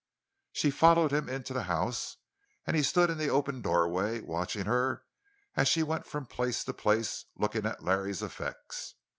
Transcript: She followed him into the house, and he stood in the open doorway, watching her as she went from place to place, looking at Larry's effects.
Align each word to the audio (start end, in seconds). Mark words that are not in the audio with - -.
She 0.51 0.71
followed 0.71 1.13
him 1.13 1.29
into 1.29 1.53
the 1.53 1.65
house, 1.69 2.17
and 2.65 2.75
he 2.75 2.81
stood 2.81 3.11
in 3.11 3.19
the 3.19 3.29
open 3.29 3.61
doorway, 3.61 4.19
watching 4.21 4.65
her 4.65 5.03
as 5.53 5.67
she 5.67 5.83
went 5.83 6.07
from 6.07 6.25
place 6.25 6.63
to 6.63 6.73
place, 6.73 7.25
looking 7.35 7.67
at 7.67 7.83
Larry's 7.83 8.23
effects. 8.23 8.95